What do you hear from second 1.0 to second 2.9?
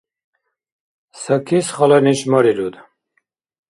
Сакис хала неш марируд